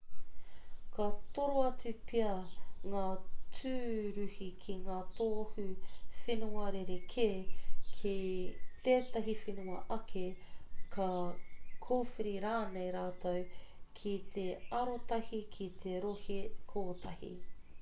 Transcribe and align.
ka 0.93 1.05
toro 1.37 1.57
atu 1.63 1.89
pea 2.11 2.29
ngā 2.93 3.01
tūruhi 3.57 4.47
ki 4.63 4.77
ngā 4.85 4.95
tohu 5.19 5.65
whenua 6.21 6.63
rerekē 6.77 7.27
ki 7.99 8.15
tētahi 8.87 9.37
whenua 9.43 9.77
ake 9.97 10.25
ka 10.97 11.11
kōwhiri 11.89 12.35
rānei 12.47 12.89
rātou 12.99 13.39
ki 14.01 14.15
te 14.39 14.47
arotahi 14.81 15.43
ki 15.59 15.69
te 15.87 15.95
rohe 16.09 16.43
kotahi 16.75 17.33